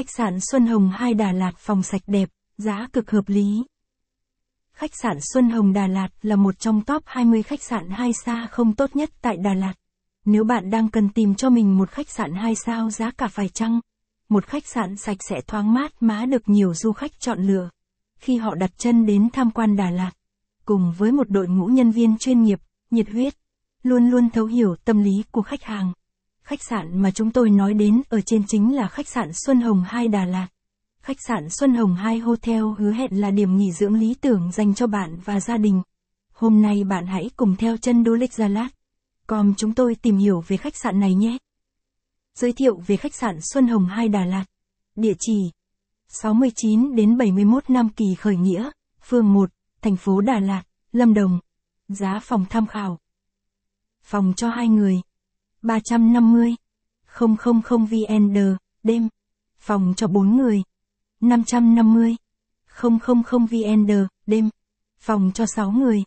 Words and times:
Khách 0.00 0.10
sạn 0.10 0.38
Xuân 0.40 0.66
Hồng 0.66 0.90
2 0.90 1.14
Đà 1.14 1.32
Lạt 1.32 1.52
phòng 1.56 1.82
sạch 1.82 2.02
đẹp, 2.06 2.28
giá 2.58 2.88
cực 2.92 3.10
hợp 3.10 3.24
lý. 3.26 3.64
Khách 4.72 4.90
sạn 5.02 5.18
Xuân 5.32 5.50
Hồng 5.50 5.72
Đà 5.72 5.86
Lạt 5.86 6.08
là 6.22 6.36
một 6.36 6.58
trong 6.58 6.84
top 6.84 7.02
20 7.06 7.42
khách 7.42 7.62
sạn 7.62 7.90
2 7.90 8.10
sao 8.24 8.46
không 8.50 8.74
tốt 8.74 8.96
nhất 8.96 9.10
tại 9.20 9.36
Đà 9.36 9.54
Lạt. 9.54 9.74
Nếu 10.24 10.44
bạn 10.44 10.70
đang 10.70 10.90
cần 10.90 11.08
tìm 11.08 11.34
cho 11.34 11.50
mình 11.50 11.78
một 11.78 11.90
khách 11.90 12.08
sạn 12.08 12.32
2 12.34 12.54
sao 12.54 12.90
giá 12.90 13.10
cả 13.10 13.28
phải 13.28 13.48
chăng? 13.48 13.80
Một 14.28 14.46
khách 14.46 14.66
sạn 14.66 14.96
sạch 14.96 15.16
sẽ 15.28 15.40
thoáng 15.46 15.74
mát 15.74 15.92
má 16.00 16.26
được 16.26 16.48
nhiều 16.48 16.74
du 16.74 16.92
khách 16.92 17.20
chọn 17.20 17.42
lựa. 17.42 17.70
Khi 18.18 18.36
họ 18.36 18.54
đặt 18.54 18.70
chân 18.78 19.06
đến 19.06 19.28
tham 19.32 19.50
quan 19.50 19.76
Đà 19.76 19.90
Lạt, 19.90 20.10
cùng 20.64 20.92
với 20.98 21.12
một 21.12 21.30
đội 21.30 21.48
ngũ 21.48 21.66
nhân 21.66 21.90
viên 21.90 22.18
chuyên 22.18 22.42
nghiệp, 22.42 22.60
nhiệt 22.90 23.10
huyết, 23.10 23.34
luôn 23.82 24.10
luôn 24.10 24.30
thấu 24.30 24.46
hiểu 24.46 24.76
tâm 24.84 25.02
lý 25.02 25.24
của 25.30 25.42
khách 25.42 25.62
hàng. 25.62 25.92
Khách 26.50 26.62
sạn 26.62 27.02
mà 27.02 27.10
chúng 27.10 27.30
tôi 27.30 27.50
nói 27.50 27.74
đến 27.74 28.02
ở 28.08 28.20
trên 28.20 28.42
chính 28.46 28.76
là 28.76 28.88
khách 28.88 29.08
sạn 29.08 29.30
Xuân 29.34 29.60
Hồng 29.60 29.82
2 29.86 30.08
Đà 30.08 30.24
Lạt. 30.24 30.48
Khách 31.02 31.16
sạn 31.26 31.50
Xuân 31.50 31.74
Hồng 31.74 31.94
2 31.94 32.18
Hotel 32.18 32.62
hứa 32.78 32.92
hẹn 32.92 33.20
là 33.20 33.30
điểm 33.30 33.56
nghỉ 33.56 33.72
dưỡng 33.72 33.94
lý 33.94 34.14
tưởng 34.14 34.52
dành 34.52 34.74
cho 34.74 34.86
bạn 34.86 35.18
và 35.24 35.40
gia 35.40 35.56
đình. 35.56 35.82
Hôm 36.32 36.62
nay 36.62 36.84
bạn 36.84 37.06
hãy 37.06 37.30
cùng 37.36 37.56
theo 37.56 37.76
chân 37.76 38.04
Du 38.04 38.14
lịch 38.14 38.32
Gia 38.32 38.48
Lát. 38.48 38.68
Com 39.26 39.54
chúng 39.56 39.74
tôi 39.74 39.94
tìm 39.94 40.16
hiểu 40.16 40.44
về 40.48 40.56
khách 40.56 40.76
sạn 40.76 41.00
này 41.00 41.14
nhé. 41.14 41.38
Giới 42.34 42.52
thiệu 42.52 42.82
về 42.86 42.96
khách 42.96 43.14
sạn 43.14 43.38
Xuân 43.52 43.68
Hồng 43.68 43.86
2 43.86 44.08
Đà 44.08 44.24
Lạt. 44.24 44.44
Địa 44.96 45.14
chỉ 45.18 45.50
69 46.08 46.94
đến 46.96 47.18
71 47.18 47.70
Nam 47.70 47.88
Kỳ 47.88 48.14
khởi 48.14 48.36
nghĩa, 48.36 48.70
phường 49.08 49.32
1, 49.32 49.50
thành 49.82 49.96
phố 49.96 50.20
Đà 50.20 50.40
Lạt, 50.40 50.62
Lâm 50.92 51.14
Đồng. 51.14 51.38
Giá 51.88 52.20
phòng 52.22 52.44
tham 52.50 52.66
khảo. 52.66 52.98
Phòng 54.02 54.32
cho 54.36 54.48
hai 54.48 54.68
người 54.68 55.00
350 55.62 56.56
000 57.18 57.86
VND 57.86 58.38
đêm. 58.82 59.08
Phòng 59.58 59.94
cho 59.96 60.06
4 60.06 60.36
người 60.36 60.62
550 61.20 62.16
000 63.24 63.46
VND 63.46 63.92
đêm. 64.26 64.50
Phòng 65.00 65.30
cho 65.34 65.46
6 65.46 65.70
người 65.70 66.02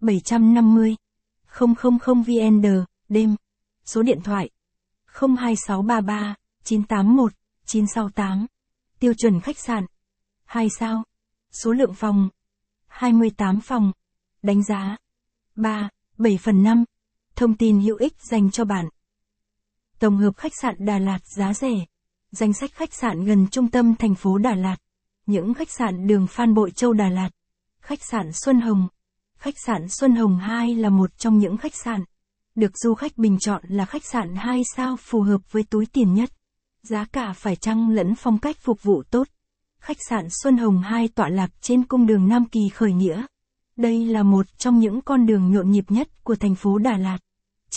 750 0.00 0.96
000 1.58 2.22
VND 2.22 2.66
đêm. 3.08 3.36
Số 3.84 4.02
điện 4.02 4.20
thoại 4.24 4.50
02633 5.06 6.34
981 6.64 7.32
968. 7.64 8.46
Tiêu 8.98 9.14
chuẩn 9.14 9.40
khách 9.40 9.58
sạn 9.58 9.86
2 10.44 10.68
sao. 10.70 11.04
Số 11.52 11.72
lượng 11.72 11.94
phòng 11.94 12.28
28 12.86 13.60
phòng. 13.60 13.92
Đánh 14.42 14.64
giá 14.64 14.96
3, 15.54 15.88
7 16.18 16.38
phần 16.42 16.62
5. 16.62 16.84
Thông 17.36 17.56
tin 17.56 17.80
hữu 17.80 17.96
ích 17.96 18.22
dành 18.22 18.50
cho 18.50 18.64
bạn. 18.64 18.88
Tổng 19.98 20.16
hợp 20.16 20.36
khách 20.36 20.52
sạn 20.62 20.74
Đà 20.78 20.98
Lạt 20.98 21.18
giá 21.36 21.54
rẻ. 21.54 21.84
Danh 22.30 22.52
sách 22.52 22.70
khách 22.72 22.94
sạn 22.94 23.24
gần 23.24 23.46
trung 23.50 23.70
tâm 23.70 23.94
thành 23.94 24.14
phố 24.14 24.38
Đà 24.38 24.54
Lạt. 24.54 24.76
Những 25.26 25.54
khách 25.54 25.70
sạn 25.70 26.06
đường 26.06 26.26
Phan 26.26 26.54
Bội 26.54 26.70
Châu 26.70 26.92
Đà 26.92 27.08
Lạt. 27.08 27.30
Khách 27.80 28.02
sạn 28.02 28.32
Xuân 28.32 28.60
Hồng. 28.60 28.88
Khách 29.38 29.54
sạn 29.66 29.88
Xuân 29.88 30.16
Hồng 30.16 30.38
2 30.38 30.74
là 30.74 30.88
một 30.88 31.18
trong 31.18 31.38
những 31.38 31.56
khách 31.56 31.74
sạn 31.74 32.04
được 32.56 32.78
du 32.78 32.94
khách 32.94 33.18
bình 33.18 33.38
chọn 33.38 33.62
là 33.68 33.84
khách 33.84 34.04
sạn 34.04 34.34
2 34.36 34.62
sao 34.76 34.96
phù 34.96 35.20
hợp 35.20 35.52
với 35.52 35.62
túi 35.62 35.86
tiền 35.86 36.14
nhất. 36.14 36.30
Giá 36.82 37.04
cả 37.04 37.32
phải 37.32 37.56
chăng 37.56 37.90
lẫn 37.90 38.14
phong 38.14 38.38
cách 38.38 38.56
phục 38.60 38.82
vụ 38.82 39.02
tốt. 39.10 39.28
Khách 39.78 39.96
sạn 40.08 40.28
Xuân 40.42 40.56
Hồng 40.56 40.78
2 40.78 41.08
tọa 41.08 41.28
lạc 41.28 41.50
trên 41.60 41.84
cung 41.84 42.06
đường 42.06 42.28
Nam 42.28 42.44
Kỳ 42.44 42.60
khởi 42.74 42.92
nghĩa. 42.92 43.26
Đây 43.76 44.04
là 44.04 44.22
một 44.22 44.58
trong 44.58 44.78
những 44.78 45.00
con 45.00 45.26
đường 45.26 45.50
nhộn 45.50 45.70
nhịp 45.70 45.84
nhất 45.88 46.24
của 46.24 46.36
thành 46.36 46.54
phố 46.54 46.78
Đà 46.78 46.96
Lạt. 46.96 47.18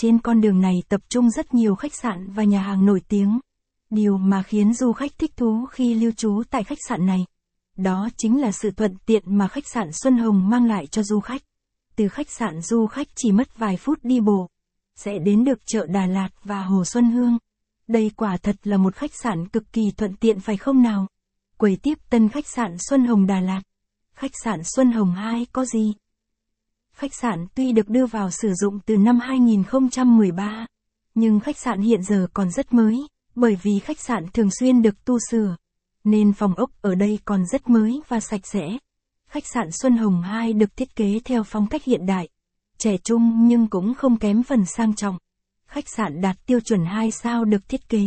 Trên 0.02 0.18
con 0.18 0.40
đường 0.40 0.60
này 0.60 0.82
tập 0.88 1.00
trung 1.08 1.30
rất 1.30 1.54
nhiều 1.54 1.74
khách 1.74 1.94
sạn 1.94 2.32
và 2.32 2.44
nhà 2.44 2.62
hàng 2.62 2.86
nổi 2.86 3.00
tiếng. 3.08 3.40
Điều 3.90 4.16
mà 4.16 4.42
khiến 4.42 4.74
du 4.74 4.92
khách 4.92 5.18
thích 5.18 5.36
thú 5.36 5.66
khi 5.66 5.94
lưu 5.94 6.12
trú 6.12 6.42
tại 6.50 6.64
khách 6.64 6.78
sạn 6.88 7.06
này. 7.06 7.26
Đó 7.76 8.08
chính 8.16 8.40
là 8.40 8.52
sự 8.52 8.70
thuận 8.70 8.96
tiện 9.06 9.22
mà 9.38 9.48
khách 9.48 9.66
sạn 9.66 9.90
Xuân 9.92 10.18
Hồng 10.18 10.48
mang 10.48 10.66
lại 10.66 10.86
cho 10.86 11.02
du 11.02 11.20
khách. 11.20 11.42
Từ 11.96 12.08
khách 12.08 12.30
sạn 12.30 12.60
du 12.62 12.86
khách 12.86 13.08
chỉ 13.14 13.32
mất 13.32 13.58
vài 13.58 13.76
phút 13.76 13.98
đi 14.02 14.20
bộ, 14.20 14.48
sẽ 14.96 15.18
đến 15.18 15.44
được 15.44 15.58
chợ 15.66 15.86
Đà 15.86 16.06
Lạt 16.06 16.28
và 16.44 16.62
Hồ 16.62 16.84
Xuân 16.84 17.10
Hương. 17.10 17.38
Đây 17.88 18.10
quả 18.16 18.36
thật 18.36 18.56
là 18.64 18.76
một 18.76 18.94
khách 18.94 19.14
sạn 19.22 19.48
cực 19.48 19.72
kỳ 19.72 19.90
thuận 19.96 20.16
tiện 20.16 20.40
phải 20.40 20.56
không 20.56 20.82
nào? 20.82 21.06
Quầy 21.56 21.76
tiếp 21.76 21.98
tân 22.10 22.28
khách 22.28 22.46
sạn 22.46 22.76
Xuân 22.88 23.04
Hồng 23.04 23.26
Đà 23.26 23.40
Lạt. 23.40 23.62
Khách 24.14 24.32
sạn 24.44 24.60
Xuân 24.64 24.92
Hồng 24.92 25.12
2 25.12 25.46
có 25.52 25.64
gì? 25.64 25.92
Khách 27.00 27.14
sạn 27.14 27.46
tuy 27.54 27.72
được 27.72 27.88
đưa 27.88 28.06
vào 28.06 28.30
sử 28.30 28.54
dụng 28.54 28.78
từ 28.86 28.96
năm 28.96 29.20
2013, 29.20 30.66
nhưng 31.14 31.40
khách 31.40 31.58
sạn 31.58 31.80
hiện 31.80 32.02
giờ 32.02 32.26
còn 32.34 32.50
rất 32.50 32.72
mới, 32.72 33.06
bởi 33.34 33.56
vì 33.62 33.78
khách 33.78 34.00
sạn 34.00 34.26
thường 34.32 34.48
xuyên 34.60 34.82
được 34.82 35.04
tu 35.04 35.18
sửa, 35.30 35.56
nên 36.04 36.32
phòng 36.32 36.54
ốc 36.54 36.70
ở 36.80 36.94
đây 36.94 37.18
còn 37.24 37.46
rất 37.46 37.68
mới 37.68 38.00
và 38.08 38.20
sạch 38.20 38.46
sẽ. 38.46 38.78
Khách 39.28 39.46
sạn 39.46 39.68
Xuân 39.82 39.96
Hồng 39.96 40.22
2 40.22 40.52
được 40.52 40.76
thiết 40.76 40.96
kế 40.96 41.20
theo 41.24 41.42
phong 41.42 41.66
cách 41.66 41.84
hiện 41.84 42.06
đại, 42.06 42.28
trẻ 42.78 42.96
trung 43.04 43.48
nhưng 43.48 43.66
cũng 43.66 43.94
không 43.94 44.16
kém 44.16 44.42
phần 44.42 44.64
sang 44.64 44.94
trọng. 44.94 45.18
Khách 45.66 45.88
sạn 45.96 46.20
đạt 46.20 46.36
tiêu 46.46 46.60
chuẩn 46.60 46.84
2 46.84 47.10
sao 47.10 47.44
được 47.44 47.68
thiết 47.68 47.88
kế 47.88 48.04